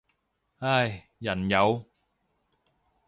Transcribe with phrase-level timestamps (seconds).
[0.57, 1.85] 唉，人有